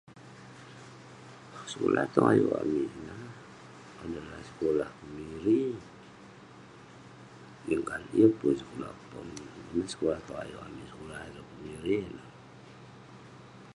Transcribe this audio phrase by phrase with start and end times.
[1.71, 3.21] Sekulah tong ayuk amik ineh
[4.03, 8.13] adalah sekulah pemiri..yeng kalek..
[8.19, 11.19] yeng pun sekulah pom ineh, ineh sekulah tong ayuk amik ineh, sekulah
[11.49, 12.29] pemiri neh..